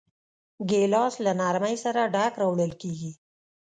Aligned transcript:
ګیلاس 0.69 1.13
له 1.25 1.31
نرمۍ 1.39 1.75
سره 1.83 2.01
ډک 2.13 2.33
راوړل 2.41 2.71
کېږي. 2.81 3.11